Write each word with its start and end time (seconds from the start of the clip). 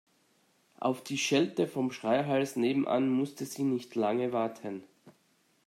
Auf 0.79 1.03
die 1.03 1.19
Schelte 1.19 1.67
vom 1.67 1.91
Schreihals 1.91 2.55
nebenan 2.55 3.07
musste 3.07 3.45
sie 3.45 3.61
nicht 3.61 3.93
lange 3.93 4.33
warten. 4.33 4.83